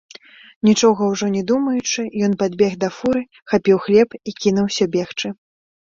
[0.67, 3.21] Нічога ўжо не думаючы, ён падбег да фуры,
[3.53, 5.27] хапіў хлеб і кінуўся бегчы.